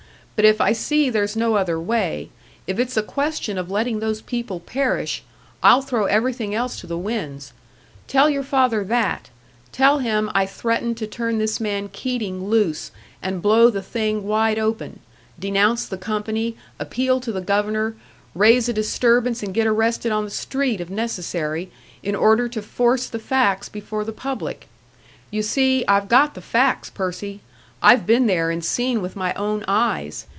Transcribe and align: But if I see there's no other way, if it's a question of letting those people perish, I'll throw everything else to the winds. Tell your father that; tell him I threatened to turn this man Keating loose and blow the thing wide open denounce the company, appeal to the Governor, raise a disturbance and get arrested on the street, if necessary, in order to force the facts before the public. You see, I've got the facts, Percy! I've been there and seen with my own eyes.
But 0.37 0.45
if 0.47 0.59
I 0.59 0.73
see 0.73 1.11
there's 1.11 1.35
no 1.35 1.53
other 1.53 1.79
way, 1.79 2.31
if 2.65 2.79
it's 2.79 2.97
a 2.97 3.03
question 3.03 3.59
of 3.59 3.69
letting 3.69 3.99
those 3.99 4.23
people 4.23 4.59
perish, 4.59 5.21
I'll 5.61 5.83
throw 5.83 6.05
everything 6.05 6.55
else 6.55 6.79
to 6.79 6.87
the 6.87 6.97
winds. 6.97 7.53
Tell 8.07 8.27
your 8.27 8.41
father 8.41 8.83
that; 8.85 9.29
tell 9.71 9.99
him 9.99 10.31
I 10.33 10.47
threatened 10.47 10.97
to 10.97 11.05
turn 11.05 11.37
this 11.37 11.59
man 11.59 11.89
Keating 11.89 12.47
loose 12.47 12.89
and 13.21 13.39
blow 13.39 13.69
the 13.69 13.83
thing 13.83 14.23
wide 14.23 14.57
open 14.57 15.01
denounce 15.39 15.85
the 15.85 15.95
company, 15.95 16.57
appeal 16.79 17.19
to 17.19 17.31
the 17.31 17.39
Governor, 17.41 17.93
raise 18.33 18.67
a 18.67 18.73
disturbance 18.73 19.43
and 19.43 19.53
get 19.53 19.67
arrested 19.67 20.11
on 20.11 20.25
the 20.25 20.31
street, 20.31 20.81
if 20.81 20.89
necessary, 20.89 21.69
in 22.01 22.15
order 22.15 22.49
to 22.49 22.63
force 22.63 23.05
the 23.05 23.19
facts 23.19 23.69
before 23.69 24.03
the 24.03 24.11
public. 24.11 24.67
You 25.29 25.43
see, 25.43 25.85
I've 25.87 26.09
got 26.09 26.33
the 26.33 26.41
facts, 26.41 26.89
Percy! 26.89 27.41
I've 27.83 28.05
been 28.05 28.27
there 28.27 28.51
and 28.51 28.63
seen 28.65 29.01
with 29.03 29.15
my 29.15 29.33
own 29.35 29.63
eyes. 29.67 30.25